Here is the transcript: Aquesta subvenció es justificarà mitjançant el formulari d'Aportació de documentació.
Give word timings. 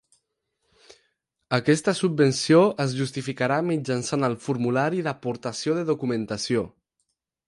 Aquesta 1.57 1.93
subvenció 1.99 2.61
es 2.85 2.95
justificarà 3.01 3.59
mitjançant 3.67 4.29
el 4.29 4.37
formulari 4.47 5.05
d'Aportació 5.09 5.77
de 5.81 5.85
documentació. 5.91 6.65